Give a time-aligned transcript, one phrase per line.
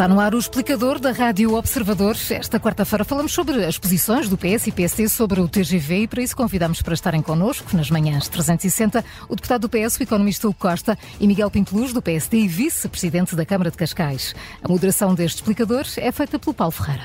[0.00, 2.16] Está no ar o explicador da Rádio Observador.
[2.30, 6.22] Esta quarta-feira falamos sobre as posições do PS e PSD sobre o TGV e para
[6.22, 10.56] isso convidamos para estarem connosco nas manhãs 360 o deputado do PS, o economista Hugo
[10.58, 14.34] Costa e Miguel Pinteluz do PSD e vice-presidente da Câmara de Cascais.
[14.62, 17.04] A moderação deste explicador é feita pelo Paulo Ferreira.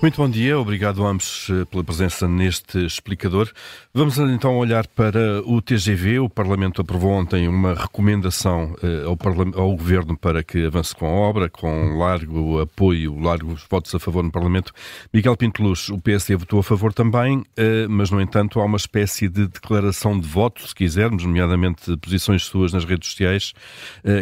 [0.00, 3.50] Muito bom dia, obrigado a ambos eh, pela presença neste explicador.
[3.92, 6.20] Vamos então olhar para o TGV.
[6.20, 9.18] O Parlamento aprovou ontem uma recomendação eh, ao,
[9.60, 14.22] ao, Governo para que avance com a obra, com largo apoio, largos votos a favor
[14.22, 14.72] no Parlamento.
[15.12, 19.28] Miguel Pinteluz, o PSD votou a favor também, eh, mas, no entanto, há uma espécie
[19.28, 23.52] de declaração de voto, se quisermos, nomeadamente posições suas nas redes sociais,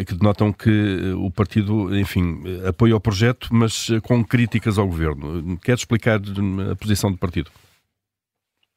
[0.07, 5.73] que denotam que o partido, enfim, apoia o projeto, mas com críticas ao Governo Quer
[5.73, 7.51] explicar a posição do partido?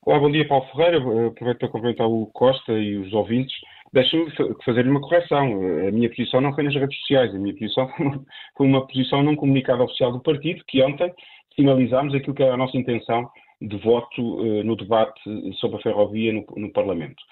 [0.05, 0.99] Olá, bom dia, Paulo Ferreira.
[1.29, 3.55] Aproveito para cumprimentar o Costa e os ouvintes.
[3.93, 4.29] Deixa-me
[4.65, 5.53] fazer uma correção.
[5.87, 7.33] A minha posição não foi nas redes sociais.
[7.33, 7.89] A minha posição
[8.59, 11.15] foi uma posição num comunicado oficial do partido, que ontem
[11.55, 13.31] finalizámos aquilo que era a nossa intenção
[13.63, 15.21] de voto uh, no debate
[15.61, 17.23] sobre a ferrovia no, no Parlamento.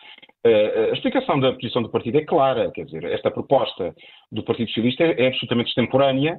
[0.46, 3.92] Uh, a explicação da posição do partido é clara, quer dizer, esta proposta
[4.30, 6.38] do Partido Socialista é, é absolutamente extemporânea,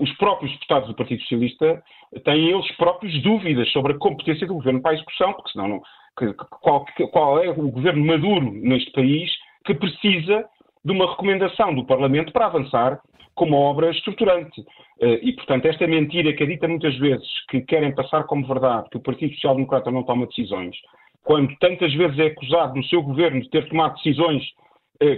[0.00, 1.82] os próprios deputados do Partido Socialista
[2.24, 5.82] têm eles próprios dúvidas sobre a competência do governo para a execução, porque senão não,
[6.18, 9.30] que, qual, qual, é o governo maduro neste país
[9.64, 10.44] que precisa
[10.84, 13.00] de uma recomendação do Parlamento para avançar
[13.34, 14.60] com uma obra estruturante.
[15.00, 18.88] Uh, e, portanto, esta mentira que é dita muitas vezes que querem passar como verdade
[18.90, 20.76] que o Partido Social Democrata não toma decisões,
[21.24, 24.50] quando tantas vezes é acusado no seu governo de ter tomado decisões eh,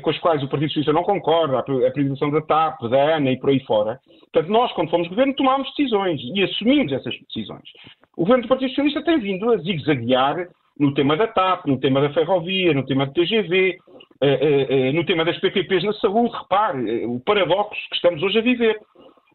[0.02, 3.38] com as quais o Partido Socialista não concorda, a privatização da TAP, da ANA e
[3.38, 4.00] por aí fora.
[4.32, 7.68] Portanto, nós, quando fomos governo, tomámos decisões e assumimos essas decisões.
[8.16, 12.00] O governo do Partido Socialista tem vindo a zigue-zaguear no tema da TAP, no tema
[12.00, 13.78] da ferrovia, no tema do TGV,
[14.20, 16.36] eh, eh, no tema das PPPs na saúde.
[16.36, 18.78] Repare, o paradoxo que estamos hoje a viver.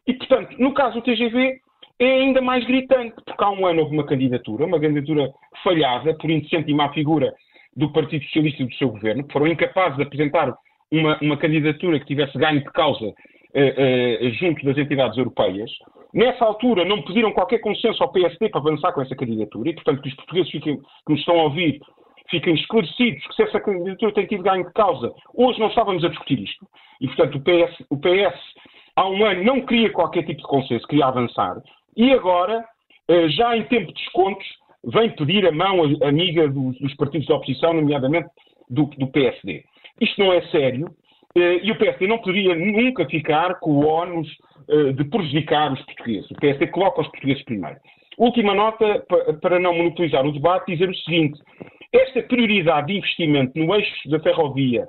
[0.06, 1.60] E, portanto, no caso do TGV,
[1.98, 5.30] é ainda mais gritante, porque há um ano houve uma candidatura, uma candidatura
[5.62, 7.32] falhada por indecente e má figura
[7.76, 10.54] do Partido Socialista e do seu governo, que foram incapazes de apresentar
[10.90, 13.12] uma, uma candidatura que tivesse ganho de causa
[13.54, 15.70] eh, eh, junto das entidades europeias.
[16.12, 20.02] Nessa altura não pediram qualquer consenso ao PSD para avançar com essa candidatura e, portanto,
[20.02, 21.80] que os portugueses fiquem, que nos estão a ouvir
[22.30, 26.08] fiquem esclarecidos que se essa candidatura tem tido ganho de causa, hoje não estávamos a
[26.08, 26.66] discutir isto.
[27.00, 28.40] E, portanto, o PS, o PS
[28.96, 31.60] há um ano não queria qualquer tipo de consenso, queria avançar.
[31.96, 32.64] E agora,
[33.08, 34.46] eh, já em tempo de descontos,
[34.84, 38.28] vem pedir a mão amiga dos, dos partidos da oposição, nomeadamente
[38.68, 39.64] do, do, PSD.
[40.00, 40.88] Isto não é sério
[41.36, 44.28] eh, e o PSD não poderia nunca ficar com o ónus
[44.68, 46.30] eh, de prejudicar os portugueses.
[46.30, 47.76] O PSD coloca os portugueses primeiro.
[48.18, 49.04] Última nota,
[49.40, 51.40] para não monopolizar o debate, dizer o seguinte:
[51.92, 54.86] esta prioridade de investimento no eixo da ferrovia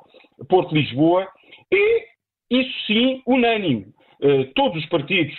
[0.50, 1.28] Porto-Lisboa
[1.72, 2.03] é,
[2.50, 3.88] isso sim, unânime.
[4.22, 5.36] Eh, todos os partidos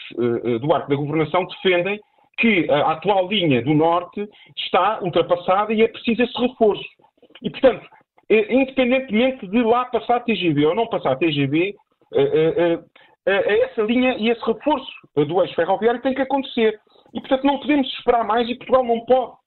[0.60, 1.98] do arco da governação defendem
[2.38, 6.84] que a atual linha do Norte está ultrapassada e é preciso esse reforço.
[7.42, 7.86] E, portanto,
[8.28, 11.74] eh, independentemente de lá passar TGV ou não passar TGV,
[12.14, 12.78] eh,
[13.26, 16.78] eh, essa linha e esse reforço do eixo ferroviário tem que acontecer.
[17.12, 19.44] E, portanto, não podemos esperar mais e Portugal não pode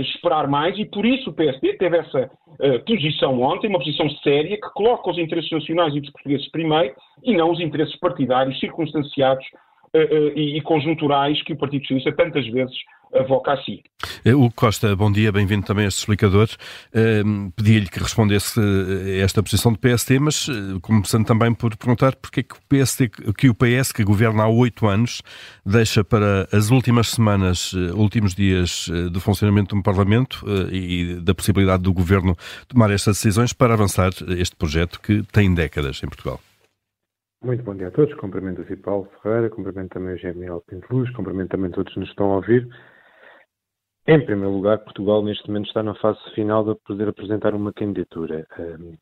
[0.00, 2.28] esperar mais e por isso o PSD teve essa
[2.84, 6.92] posição ontem, uma posição séria que coloca os interesses nacionais e dos portugueses primeiro
[7.22, 9.46] e não os interesses partidários circunstanciados
[9.94, 12.74] e, e, conjunturais que o Partido Socialista tantas vezes
[13.14, 13.82] avoca a si.
[14.34, 16.48] O Costa, bom dia, bem-vindo também a este explicador.
[16.92, 20.46] Uh, Pedi-lhe que respondesse a esta posição do PSD, mas
[20.82, 24.48] começando também por perguntar porque é que o, PSD, que o PS, que governa há
[24.48, 25.22] oito anos,
[25.64, 31.92] deixa para as últimas semanas, últimos dias do funcionamento do Parlamento e da possibilidade do
[31.92, 36.40] Governo tomar estas decisões para avançar este projeto que tem décadas em Portugal.
[37.44, 38.14] Muito bom dia a todos.
[38.14, 42.08] Cumprimento o Paulo Ferreira, cumprimento também o Gemiel Pinto Luz, cumprimento também todos que nos
[42.08, 42.66] estão a ouvir.
[44.06, 48.46] Em primeiro lugar, Portugal neste momento está na fase final de poder apresentar uma candidatura
[48.58, 48.98] um, ehm,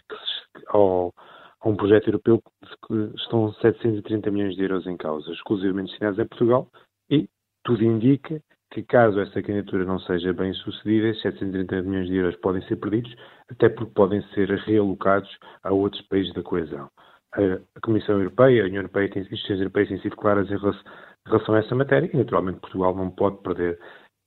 [0.71, 1.15] ao,
[1.61, 2.43] a um projeto europeu
[2.89, 6.69] que estão 730 milhões de euros em causa, exclusivamente destinados a Portugal,
[7.09, 7.29] e
[7.63, 8.43] tudo indica
[8.73, 12.75] que caso essa candidatura não seja bem sucedida, esses 730 milhões de euros podem ser
[12.75, 13.15] perdidos,
[13.49, 15.31] até porque podem ser realocados
[15.63, 16.91] a outros países da coesão
[17.35, 21.59] a Comissão Europeia, a União Europeia, as instituições europeias têm sido claras em relação, a
[21.59, 23.79] essa matéria e, naturalmente, Portugal não pode perder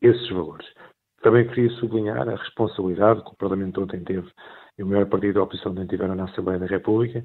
[0.01, 0.67] esses valores.
[1.21, 4.29] Também queria sublinhar a responsabilidade que o Parlamento ontem teve
[4.77, 7.23] e o maior partido da oposição ontem tiveram na Assembleia da República,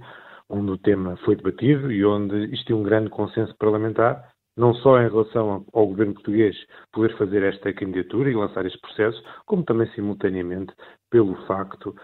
[0.49, 5.09] onde o tema foi debatido e onde existiu um grande consenso parlamentar, não só em
[5.09, 6.57] relação ao governo português
[6.93, 10.73] poder fazer esta candidatura e lançar este processo, como também simultaneamente
[11.11, 11.95] pelo facto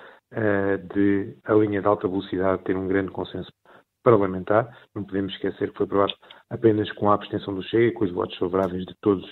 [0.92, 3.50] de a linha de alta velocidade ter um grande consenso
[4.02, 4.68] parlamentar.
[4.94, 6.14] Não podemos esquecer que foi aprovado
[6.50, 9.24] apenas com a abstenção do Chega, com os votos favoráveis de todos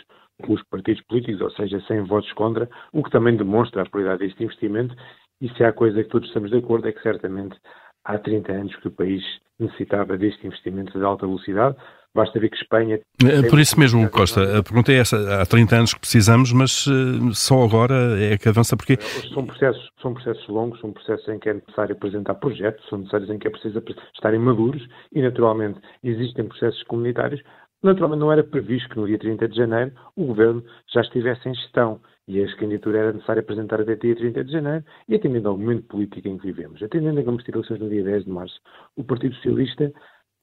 [0.48, 4.42] os partidos políticos, ou seja, sem votos contra, o que também demonstra a prioridade deste
[4.42, 4.94] investimento.
[5.40, 7.56] E se há coisa que todos estamos de acordo é que certamente
[8.04, 9.22] há 30 anos que o país
[9.58, 11.76] necessitava deste investimento de alta velocidade.
[12.14, 13.00] Basta ver que Espanha.
[13.24, 15.42] É, por isso mesmo, Costa, a pergunta é essa.
[15.42, 18.96] Há 30 anos que precisamos, mas uh, só agora é que avança porque.
[19.32, 23.30] São processos, são processos longos, são processos em que é necessário apresentar projetos, são necessários
[23.30, 23.82] em que é preciso
[24.14, 27.42] estarem maduros e, naturalmente, existem processos comunitários.
[27.82, 31.54] Naturalmente, não era previsto que no dia 30 de janeiro o governo já estivesse em
[31.54, 35.58] gestão e a candidatura era necessária apresentar até dia 30 de janeiro, e atendendo ao
[35.58, 38.60] momento político em que vivemos, atendendo a que eleições no dia 10 de março,
[38.96, 39.92] o Partido Socialista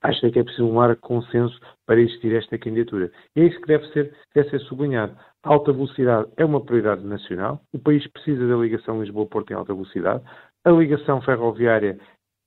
[0.02, 3.10] acha que é preciso um largo consenso para existir esta candidatura.
[3.36, 5.16] E é isso que deve ser, deve ser sublinhado.
[5.44, 9.72] A alta velocidade é uma prioridade nacional, o país precisa da ligação Lisboa-Porto em alta
[9.72, 10.22] velocidade,
[10.64, 11.98] a ligação ferroviária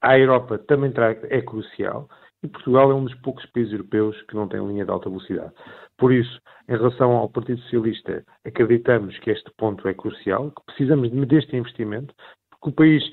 [0.01, 0.93] à Europa também
[1.29, 2.09] é crucial,
[2.43, 5.51] e Portugal é um dos poucos países europeus que não tem linha de alta velocidade.
[5.97, 11.09] Por isso, em relação ao Partido Socialista, acreditamos que este ponto é crucial, que precisamos
[11.27, 12.13] deste investimento,
[12.49, 13.03] porque o país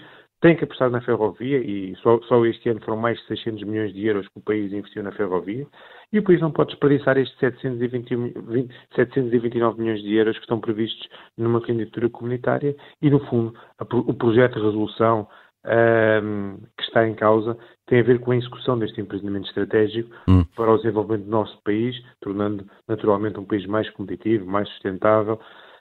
[0.42, 3.94] tem que apostar na ferrovia e só, só, este ano foram mais de 600 milhões
[3.94, 5.64] de euros que o país investiu na ferrovia
[6.12, 11.08] e o país não pode desperdiçar estes 720, 729 milhões de euros que estão previstos
[11.38, 15.28] numa candidatura comunitária e, no fundo, a, o projeto de resolução
[15.64, 17.56] um, que está em causa
[17.86, 20.44] tem a ver com a execução deste empreendimento estratégico hum.
[20.56, 25.38] para o desenvolvimento do nosso país, tornando naturalmente um país mais competitivo, mais sustentável,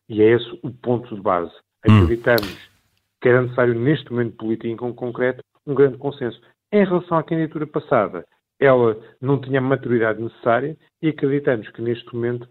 [0.09, 1.53] e é esse o ponto de base.
[1.87, 2.03] Hum.
[2.03, 2.57] Acreditamos hum.
[3.21, 6.39] que era necessário, neste momento político em concreto, um grande consenso.
[6.71, 8.25] Em relação à candidatura passada,
[8.59, 12.47] ela não tinha a maturidade necessária e acreditamos que neste momento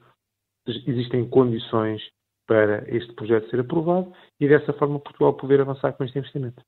[0.87, 2.03] existem condições
[2.51, 6.61] para este projeto ser aprovado e dessa forma Portugal poder avançar com este investimento.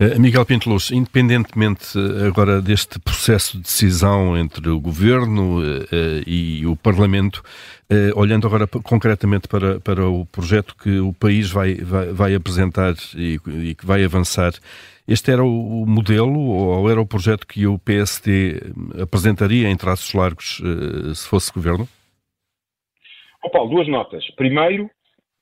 [0.00, 5.84] Uh, Miguel Pinteluz, independentemente uh, agora deste processo de decisão entre o Governo uh,
[6.26, 7.42] e o Parlamento,
[8.16, 13.38] olhando agora concretamente para, para o projeto que o país vai, vai, vai apresentar e,
[13.46, 14.52] e, que vai avançar,
[15.06, 18.60] este era o, o modelo ou era o projeto que o PSD
[19.00, 20.60] apresentaria em traços largos
[21.14, 21.86] se fosse Governo?
[23.44, 24.24] Oh, Paulo, duas notas.
[24.34, 24.90] Primeiro,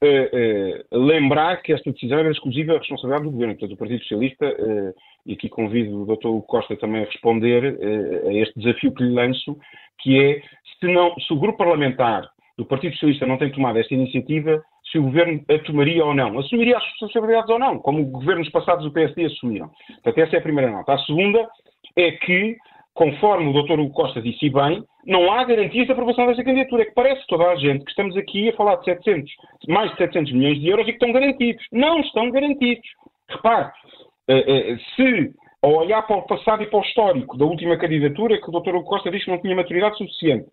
[0.05, 4.95] uh, lembrar que esta decisão era exclusiva responsabilidade do Governo, portanto, o Partido Socialista, uh,
[5.27, 6.47] e aqui convido o Dr.
[6.47, 7.79] Costa também a responder
[8.27, 9.57] a este desafio que lhe lanço,
[10.01, 10.43] que é,
[10.79, 12.29] se, não, se o grupo parlamentar
[12.59, 16.39] do Partido Socialista não tem tomado esta iniciativa, se o Governo a tomaria ou não,
[16.39, 19.71] assumiria as responsabilidades ou não, como governos passados do PSD assumiram.
[19.95, 20.93] Portanto, essa é a primeira nota.
[20.93, 21.49] A segunda
[21.97, 22.57] é que
[22.95, 23.81] conforme o Dr.
[23.81, 26.83] Hugo Costa disse bem, não há garantias de aprovação desta candidatura.
[26.83, 29.31] É que parece toda a gente que estamos aqui a falar de 700,
[29.69, 31.65] mais de 700 milhões de euros e que estão garantidos.
[31.73, 32.89] Não estão garantidos.
[33.29, 33.71] Repare,
[34.29, 38.39] eh, eh, se ao olhar para o passado e para o histórico da última candidatura,
[38.39, 38.77] que o Dr.
[38.77, 40.47] Hugo Costa disse que não tinha maturidade suficiente,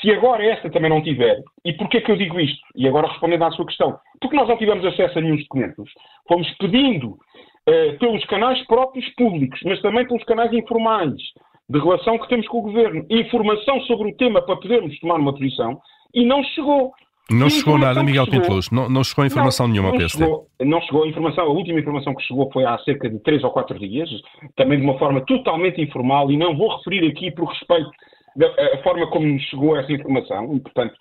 [0.00, 2.60] se agora esta também não tiver, e porquê que eu digo isto?
[2.76, 5.90] E agora respondendo à sua questão, porque nós não tivemos acesso a nenhum documentos,
[6.28, 11.20] fomos pedindo uh, pelos canais próprios públicos, mas também pelos canais informais,
[11.68, 15.32] de relação que temos com o Governo, informação sobre o tema para podermos tomar uma
[15.32, 15.80] posição,
[16.14, 16.92] e não chegou.
[17.30, 18.70] Não chegou nada, Miguel Pinteluz.
[18.70, 21.44] Não, não chegou informação não, nenhuma não este chegou, Não chegou a informação.
[21.44, 24.08] A última informação que chegou foi há cerca de três ou quatro dias,
[24.56, 27.90] também de uma forma totalmente informal, e não vou referir aqui por respeito
[28.38, 30.94] da forma como nos chegou essa informação, e portanto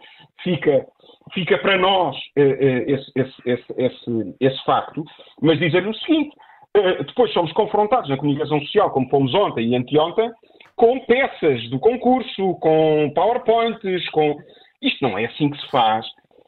[0.43, 0.87] fica,
[1.33, 5.03] fica para nós eh, eh, esse, esse, esse, esse, facto,
[5.41, 6.35] mas dizer-lhe o seguinte,
[6.73, 10.31] eh, depois somos confrontados na comunicação social, como fomos ontem e anteontem,
[10.77, 14.37] com peças do concurso, com PowerPoints, com.
[14.81, 16.05] Isto não é assim que se faz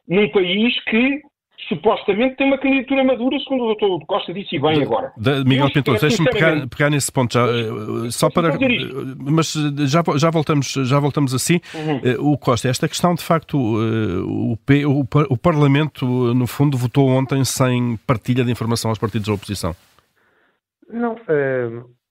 [0.08, 1.20] num país que
[1.68, 4.06] supostamente tem uma candidatura madura, segundo o Dr.
[4.06, 5.12] Costa disse bem agora.
[5.16, 8.56] De, Miguel Pintor, deixe-me pegar, pegar, nesse ponto já, eh, só para.
[9.18, 9.52] Mas
[9.86, 11.60] já, já, voltamos, já voltamos assim.
[11.74, 12.00] Uhum.
[12.04, 14.56] Eh, o Costa, esta questão, de facto, eh, o,
[14.86, 19.74] o, o Parlamento, no fundo, votou ontem sem partilha de informação aos partidos da oposição.
[20.88, 21.16] Não,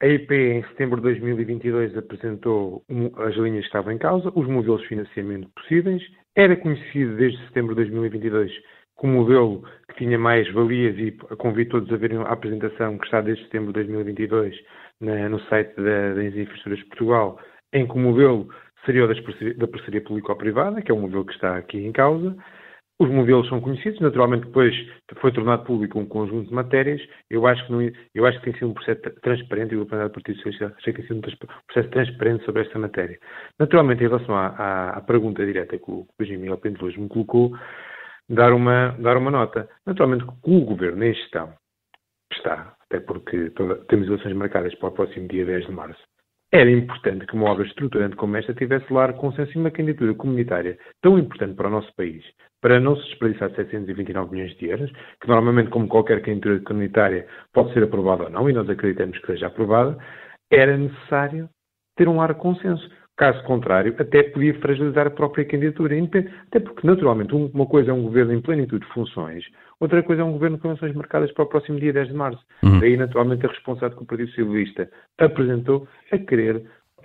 [0.02, 2.84] a IP, em setembro de 2022, apresentou
[3.18, 6.02] as linhas que estavam em causa, os modelos de financiamento possíveis.
[6.36, 8.52] Era conhecido desde setembro de 2022
[9.00, 13.06] que o modelo que tinha mais valias, e convido todos a verem a apresentação que
[13.06, 14.56] está desde setembro de 2022
[15.02, 17.40] na, no site da, das Infraestruturas de Portugal,
[17.74, 18.50] em que o modelo
[18.86, 22.36] seria o da parceria público-privada, que é o modelo que está aqui em causa.
[23.02, 24.76] Os modelos são conhecidos, naturalmente depois
[25.22, 27.02] foi tornado público um conjunto de matérias.
[27.30, 27.80] Eu acho que, não,
[28.14, 30.92] eu acho que tem sido um processo transparente e o Parlamento do Partido Socialista achei
[30.92, 33.18] que tem sido um processo transparente sobre esta matéria.
[33.58, 37.58] Naturalmente, em relação à, à, à pergunta direta que o, que o Penteloso me colocou,
[38.28, 39.70] dar uma, dar uma nota.
[39.86, 41.54] Naturalmente, com o Governo em gestão
[42.32, 46.02] está, até porque toda, temos eleições marcadas para o próximo dia 10 de março,
[46.52, 50.78] era importante que uma obra estruturante como esta tivesse lá consenso e uma candidatura comunitária
[51.02, 52.24] tão importante para o nosso país,
[52.60, 54.92] para não se desperdiçar 729 milhões de euros,
[55.22, 59.28] que normalmente, como qualquer candidatura comunitária, pode ser aprovada ou não, e nós acreditamos que
[59.28, 59.98] seja aprovada,
[60.52, 61.48] era necessário
[61.96, 62.90] ter um ar de consenso.
[63.20, 65.94] Caso contrário, até podia fragilizar a própria candidatura,
[66.48, 69.44] até porque, naturalmente, uma coisa é um governo em plenitude de funções,
[69.78, 72.42] outra coisa é um governo com eleições marcadas para o próximo dia 10 de março.
[72.64, 72.80] Uhum.
[72.80, 76.64] Daí, naturalmente, a responsabilidade que o Partido Socialista apresentou a querer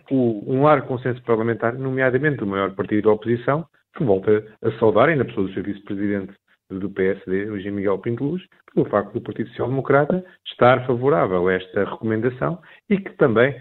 [0.08, 3.66] o, um largo consenso parlamentar, nomeadamente o maior partido da oposição,
[3.96, 6.32] que volta a saudar, ainda pessoa do seu vice-presidente
[6.70, 8.42] do PSD, o José Miguel Pinto Luz,
[8.72, 13.60] pelo facto do Partido Social Democrata estar favorável a esta recomendação e que também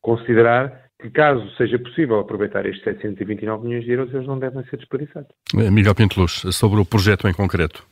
[0.00, 4.76] considerar que caso seja possível aproveitar estes 729 milhões de euros, eles não devem ser
[4.76, 5.30] desperdiçados.
[5.58, 7.84] Eh, Miguel Pinteluz, sobre o projeto em concreto.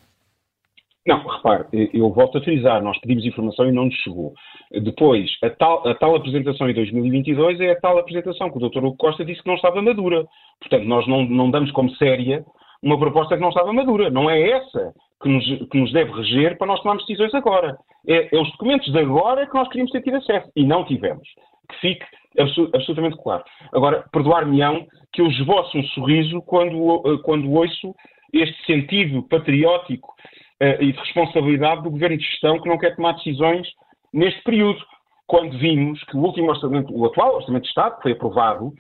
[1.07, 4.33] Não, repare, eu volto a frisar, nós pedimos informação e não nos chegou.
[4.71, 8.85] Depois, a tal, a tal apresentação em 2022 é a tal apresentação que o Dr.
[8.85, 10.26] Hugo Costa disse que não estava madura.
[10.61, 12.45] Portanto, nós não, não damos como séria
[12.83, 14.11] uma proposta que não estava madura.
[14.11, 17.76] Não é essa que nos, que nos deve reger para nós tomarmos decisões agora.
[18.07, 21.26] É, é os documentos de agora que nós queríamos ter tido acesso e não tivemos.
[21.71, 22.07] Que fique
[22.39, 23.43] absolutamente claro.
[23.73, 27.95] Agora, perdoar-me-ão que eu esboço um sorriso quando, eh, quando ouço
[28.33, 30.15] este sentido patriótico
[30.63, 33.67] uh, e de responsabilidade do governo de gestão que não quer tomar decisões
[34.13, 34.81] neste período,
[35.27, 38.73] quando vimos que o último orçamento, o atual orçamento de Estado, que foi aprovado,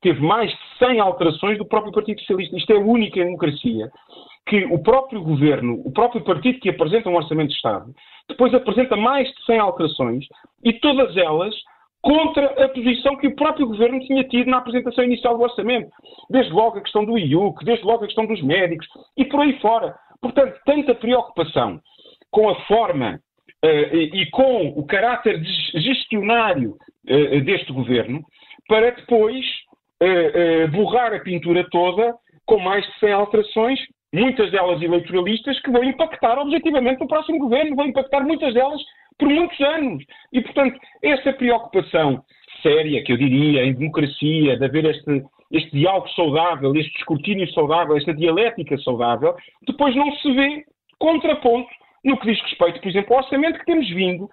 [0.00, 2.56] teve mais de 100 alterações do próprio Partido Socialista.
[2.56, 3.90] Isto é único em democracia,
[4.46, 7.94] que o próprio governo, o próprio partido que apresenta um orçamento de Estado,
[8.28, 10.26] depois apresenta mais de 100 alterações
[10.62, 11.54] e todas elas
[12.04, 15.88] contra a posição que o próprio governo tinha tido na apresentação inicial do orçamento.
[16.28, 19.58] Desde logo a questão do IUC, desde logo a questão dos médicos e por aí
[19.58, 19.96] fora.
[20.20, 21.80] Portanto, tanta preocupação
[22.30, 23.18] com a forma
[23.64, 26.76] uh, e, e, com o caráter gestionário
[27.08, 28.22] uh, deste governo
[28.68, 29.42] para depois
[30.02, 33.80] uh, borrar a pintura toda com mais de 100 alterações,
[34.12, 38.82] muitas delas eleitoralistas, que vão impactar objetivamente o próximo governo, vão impactar muitas delas
[39.18, 40.04] por muitos anos.
[40.32, 42.22] E, portanto, esta preocupação
[42.62, 47.96] séria, que eu diria, em democracia, de haver este, este diálogo saudável, este escrutínio saudável,
[47.96, 49.34] esta dialética saudável,
[49.66, 50.64] depois não se vê
[50.98, 51.68] contraponto
[52.04, 54.28] no que diz respeito, por exemplo, ao orçamento que temos vindo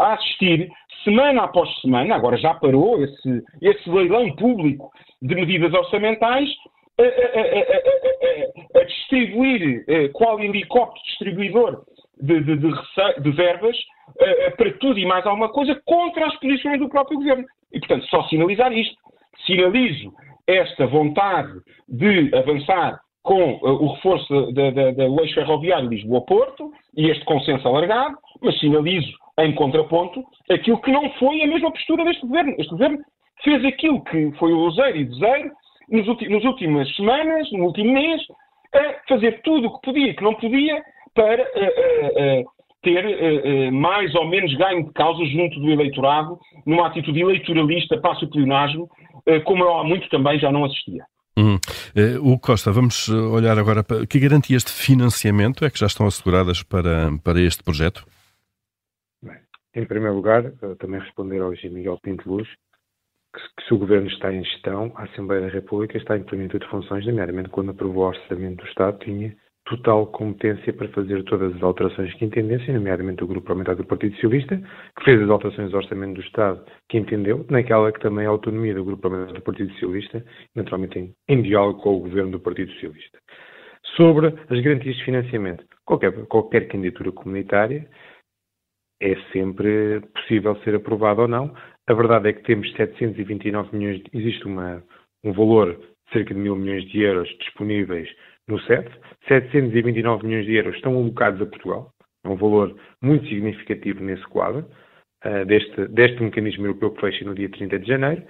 [0.00, 0.68] a assistir
[1.04, 4.90] semana após semana, agora já parou esse, esse leilão público
[5.22, 6.48] de medidas orçamentais,
[6.98, 11.84] a, a, a, a distribuir eh, qual helicóptero distribuidor
[12.20, 12.70] de, de, de,
[13.20, 13.76] de verbas
[14.56, 17.44] para tudo e mais alguma coisa contra as posições do próprio governo.
[17.72, 18.96] E, portanto, só sinalizar isto.
[19.46, 20.12] Sinalizo
[20.46, 21.52] esta vontade
[21.88, 28.58] de avançar com uh, o reforço da, eixo ferroviário Lisboa-Porto e este consenso alargado, mas
[28.60, 32.54] sinalizo em contraponto aquilo que não foi a mesma postura deste governo.
[32.58, 32.98] Este governo
[33.42, 35.50] fez aquilo que foi o useiro e desejo
[35.90, 38.22] nos, nas últimas semanas, no último mês,
[38.74, 40.82] a fazer tudo o que podia e que não podia
[41.14, 41.42] para
[42.84, 48.30] ter mais ou menos ganho de causa junto do eleitorado, numa atitude eleitoralista, passo o
[48.30, 48.88] pleonasmo,
[49.44, 51.04] como eu há muito também já não assistia.
[51.36, 51.58] Hum.
[52.22, 56.62] o Costa, vamos olhar agora para que garantias de financiamento é que já estão asseguradas
[56.62, 58.06] para, para este projeto?
[59.20, 59.38] Bem,
[59.74, 61.68] em primeiro lugar, também responder ao G.
[61.68, 62.48] Miguel Pinto Luz,
[63.34, 66.64] que, que, se o Governo está em gestão, a Assembleia da República está em plenitude
[66.64, 71.54] de funções, nomeadamente quando aprovou o Orçamento do Estado, tinha total competência para fazer todas
[71.54, 74.60] as alterações que entendessem, nomeadamente o Grupo Parlamentar do Partido Socialista,
[74.98, 78.30] que fez as alterações ao Orçamento do Estado que entendeu, naquela que também é a
[78.30, 82.40] autonomia do Grupo Parlamentar do Partido Socialista, naturalmente em, em diálogo com o Governo do
[82.40, 83.18] Partido Socialista.
[83.96, 87.88] Sobre as garantias de financiamento, qualquer, qualquer candidatura comunitária
[89.00, 91.54] é sempre possível ser aprovada ou não.
[91.86, 94.82] A verdade é que temos 729 milhões, existe uma,
[95.22, 98.08] um valor de cerca de mil milhões de euros disponíveis
[98.48, 98.88] no CEF.
[99.28, 101.90] 729 milhões de euros estão alocados a Portugal.
[102.24, 104.66] É um valor muito significativo nesse quadro
[105.24, 108.22] uh, deste, deste mecanismo europeu que fecha no dia 30 de janeiro.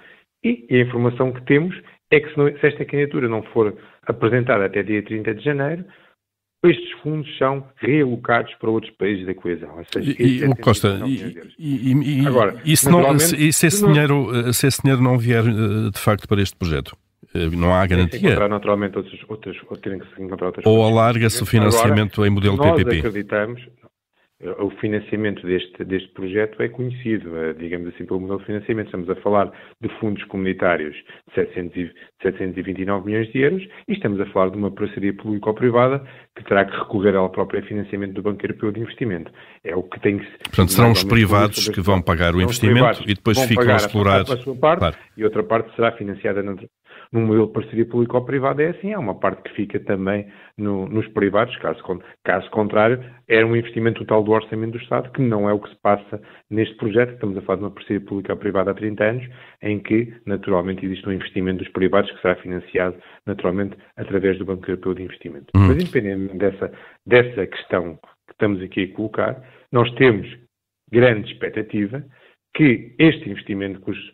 [0.43, 1.75] E, e a informação que temos
[2.11, 5.85] é que se, não, se esta candidatura não for apresentada até dia 30 de janeiro,
[6.63, 9.83] estes fundos são realocados para outros países da coesão.
[9.91, 14.67] Seja, e, o Costa, e, e, Agora, e se, não, se, se, esse dinheiro, se
[14.67, 16.97] esse dinheiro não vier eh, de facto para este projeto?
[17.35, 18.19] Eh, não há garantia.
[18.19, 22.29] encontrar naturalmente outras, outras, ou terem que se encontrar outras Ou alarga-se o financiamento Agora,
[22.29, 22.99] em modelo nós PPP.
[22.99, 23.61] Acreditamos,
[24.59, 28.87] o financiamento deste, deste projeto é conhecido, eh, digamos assim, pelo modelo de financiamento.
[28.87, 29.49] Estamos a falar
[29.81, 30.93] de fundos comunitários
[31.29, 36.43] de 700, 729 milhões de euros e estamos a falar de uma parceria público-privada que
[36.43, 39.31] terá que recorrer ao próprio financiamento do Banco Europeu de Investimento.
[39.63, 43.13] É o que tem que Portanto, serão os privados que vão pagar o investimento e
[43.13, 44.21] depois ficam a explorar.
[44.21, 44.97] A sua parte claro.
[45.15, 46.43] e outra parte será financiada
[47.15, 51.07] num modelo de parceria público-privada é assim, há uma parte que fica também no, nos
[51.09, 51.81] privados, caso,
[52.23, 55.69] caso contrário, é um investimento total do orçamento do Estado, que não é o que
[55.69, 59.29] se passa neste projeto, estamos a falar de uma parceria pública-privada há 30 anos,
[59.61, 64.69] em que, naturalmente, existe um investimento dos privados que será financiado, naturalmente, através do Banco
[64.69, 65.47] Europeu de Investimento.
[65.55, 65.67] Uhum.
[65.67, 66.71] Mas, independentemente dessa,
[67.05, 67.95] dessa questão
[68.27, 69.41] que estamos aqui a colocar,
[69.71, 70.27] nós temos
[70.91, 72.03] grande expectativa
[72.53, 74.13] que este investimento que os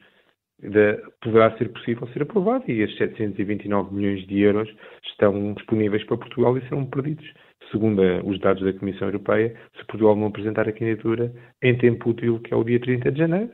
[0.62, 4.70] de, poderá ser possível ser aprovado e estes 729 milhões de euros
[5.10, 7.26] estão disponíveis para Portugal e serão perdidos,
[7.72, 12.40] segundo os dados da Comissão Europeia, se Portugal não apresentar a candidatura em tempo útil,
[12.40, 13.52] que é o dia 30 de janeiro.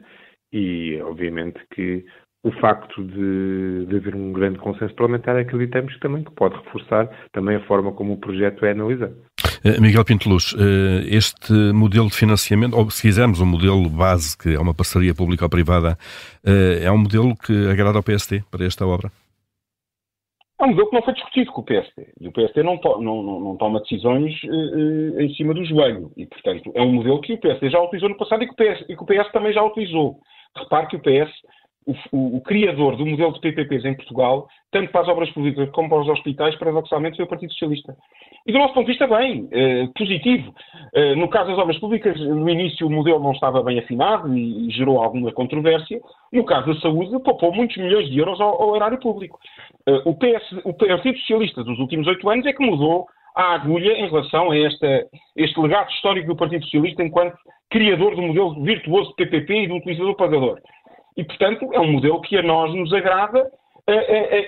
[0.54, 2.06] E, obviamente, que
[2.44, 7.58] o facto de, de haver um grande consenso parlamentar acreditamos também que pode reforçar também
[7.58, 9.18] a forma como o projeto é analisado.
[9.64, 14.54] Eh, Miguel Pinteluz, eh, este modelo de financiamento, ou se quisermos um modelo base, que
[14.54, 15.98] é uma parceria pública-privada,
[16.46, 19.12] eh, é um modelo que agrada ao PST para esta obra?
[20.60, 22.14] É um modelo que não foi discutido com o PST.
[22.20, 26.12] E o PST não, to não, não, não toma decisões uh, em cima do joelho.
[26.18, 28.56] E, portanto, é um modelo que o PST já utilizou no passado e que o
[28.56, 30.20] PS, e que o PS também já utilizou.
[30.56, 31.32] Repare que o PS
[31.88, 35.70] o, o, o, criador do modelo de PPPs em Portugal, tanto para as obras públicas
[35.72, 37.96] como para os hospitais, paradoxalmente foi o Partido Socialista.
[38.46, 40.54] E do nosso ponto de vista, bem, eh, positivo.
[40.94, 44.70] Eh, no caso das obras públicas, no início o modelo não estava bem afinado e,
[44.72, 46.00] gerou alguma controvérsia.
[46.32, 49.40] No caso da saúde, poupou muitos milhões de euros ao, ao erário público.
[49.88, 53.94] Eh, o, PS, o Partido Socialista dos últimos oito anos é que mudou a agulha
[53.94, 57.38] em relação a esta, este legado histórico do Partido Socialista enquanto
[57.70, 60.60] criador do modelo virtuoso de PPP e do utilizador pagador.
[61.18, 63.50] E, portanto, é um modelo que a nós nos agrada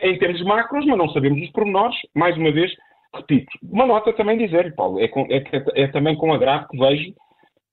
[0.03, 1.97] em termos macros, mas não sabemos os pormenores.
[2.15, 2.71] Mais uma vez,
[3.15, 5.43] repito, uma nota também dizer, Paulo, é, com, é,
[5.75, 7.13] é, também com agrado que vejo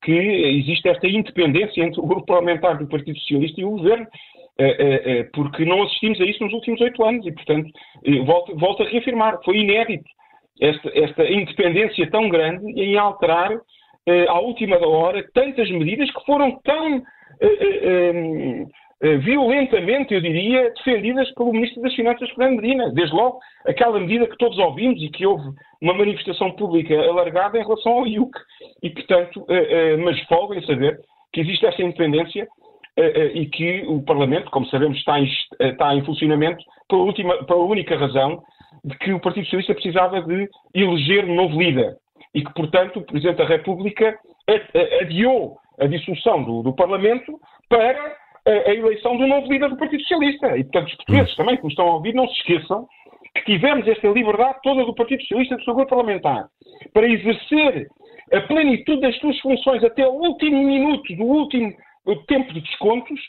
[0.03, 4.07] que existe esta independência entre o grupo parlamentar do Partido Socialista e o governo,
[5.33, 7.69] porque não assistimos a isso nos últimos oito anos e, portanto,
[8.25, 10.09] volto, volto, a reafirmar, foi inédito
[10.61, 13.51] esta, esta independência tão grande em alterar
[14.29, 17.03] à última hora tantas medidas que foram tão
[17.41, 18.65] eh,
[19.01, 22.91] violentamente, eu diria, defendidas pelo Ministro das Finanças, Fernando Medina.
[22.93, 25.45] Desde logo, aquela medida que todos ouvimos e que houve
[25.81, 28.33] uma manifestação pública alargada em relação ao IUC.
[28.83, 30.99] E, portanto, eh, eh, mas folga em saber
[31.33, 32.47] que existe essa independência
[33.35, 35.29] e que o Parlamento, como sabemos, está em,
[35.61, 38.43] está em funcionamento pela, última, pela única razão
[38.83, 41.95] de que o Partido Socialista precisava de eleger um novo líder
[42.35, 44.19] e que, portanto, o Presidente da República
[45.03, 50.03] adiou a dissolução do, do Parlamento para a, a eleição do novo líder do Partido
[50.03, 50.57] Socialista.
[50.57, 51.37] E, portanto, os portugueses hum.
[51.37, 52.87] também que nos estão a ouvir, não se esqueçam
[53.35, 56.47] que tivemos esta liberdade toda do Partido Socialista do seu grupo parlamentar
[56.93, 57.87] para exercer
[58.33, 61.73] a plenitude das suas funções até o último minuto do último
[62.27, 63.21] tempo de descontos,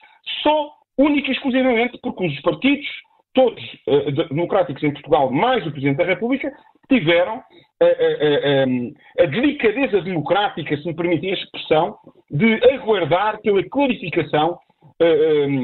[0.43, 2.87] só única e exclusivamente porque os partidos,
[3.33, 6.51] todos uh, democráticos em Portugal, mais o Presidente da República,
[6.89, 7.43] tiveram
[7.79, 11.97] a, a, a, a, delicadeza democrática, se me permitem a expressão,
[12.31, 14.57] de aguardar pela clarificação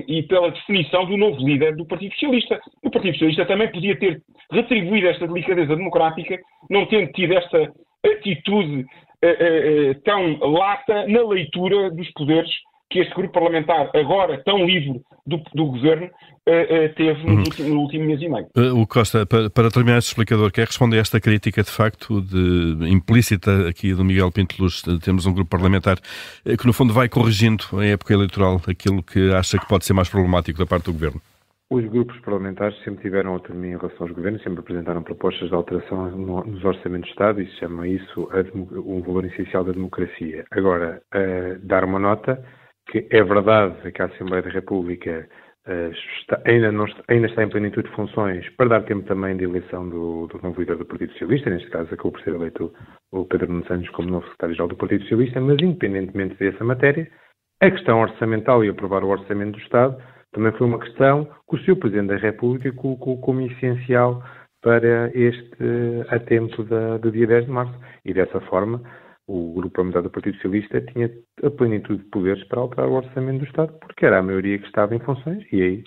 [0.08, 2.60] e pela definição do novo líder do Partido Socialista.
[2.84, 6.38] O Partido Socialista também podia ter retribuído esta delicadeza democrática,
[6.70, 7.74] não tendo tido esta
[8.06, 12.52] atitude uh, tão lata na leitura dos poderes
[12.94, 17.40] que este grupo parlamentar, agora tão livre do, do governo, uh, uh, teve no, uhum.
[17.40, 18.46] último, no, último, mês e meio.
[18.56, 22.22] Uh, o Costa, para, para, terminar este explicador, quer responder a esta crítica de facto
[22.22, 25.98] de, implícita aqui do Miguel Pinto Luz, temos um grupo parlamentar
[26.46, 30.08] que no fundo vai corrigindo em época eleitoral aquilo que acha que pode ser mais
[30.08, 31.20] problemático da parte do governo?
[31.72, 36.12] Os grupos parlamentares sempre tiveram autonomia em relação aos governos, sempre apresentaram propostas de alteração
[36.12, 38.30] nos orçamentos de Estado e se chama isso
[38.86, 40.46] um valor essencial da democracia.
[40.52, 41.02] Agora,
[41.64, 42.40] dar uma nota
[42.88, 45.28] que é verdade que a Assembleia da República
[45.68, 49.38] uh, está, ainda, não está, ainda está em plenitude de funções para dar tempo também
[49.38, 52.74] de eleição do, do novo líder do Partido Socialista, neste caso acabou por ser eleito
[53.12, 57.10] o Pedro Nuno Santos como novo secretário-geral do Partido Socialista, mas independentemente dessa matéria,
[57.62, 59.98] a questão orçamental e aprovar o orçamento do Estado
[60.34, 61.76] também foi uma questão que o Sr.
[61.76, 64.24] Presidente da República colocou como essencial
[64.62, 65.56] para este,
[66.10, 67.74] a tempo da, do dia 10 de março.
[68.04, 68.82] E dessa forma,
[69.28, 71.10] o grupo parlamentar do Partido Socialista tinha
[71.44, 74.66] a plenitude de poderes para alterar o orçamento do Estado, porque era a maioria que
[74.66, 75.84] estava em funções, e aí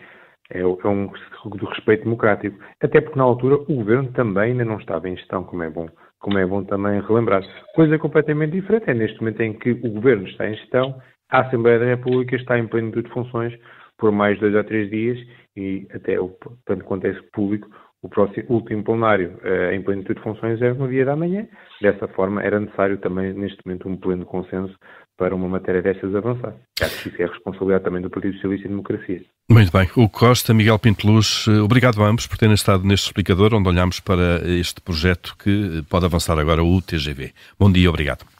[0.50, 1.10] é, é um
[1.46, 2.58] do respeito democrático.
[2.80, 5.88] Até porque, na altura, o governo também ainda não estava em gestão, como é bom
[6.18, 7.42] como é bom também relembrar.
[7.74, 11.78] Coisa completamente diferente é neste momento em que o Governo está em gestão, a Assembleia
[11.78, 13.56] da República está em plenitude de funções
[13.98, 15.18] por mais dois ou três dias
[15.56, 17.68] e até, o, tanto quanto é público,
[18.06, 21.46] o próximo, último plenário uh, em plenitude de funções é no dia da manhã.
[21.82, 24.74] Dessa forma, era necessário também, neste momento, um pleno consenso
[25.18, 26.54] para uma matéria destas avançar.
[26.80, 29.22] Acho que isso é responsabilidade também do Partido Socialista e Democracia.
[29.50, 29.88] Muito bem.
[29.96, 33.98] O Costa, Miguel Pinteluz, eh, obrigado a ambos por terem estado neste explicador, onde olhamos
[33.98, 37.32] para este projeto que pode avançar agora, o TGV.
[37.58, 38.35] Bom dia, obrigado.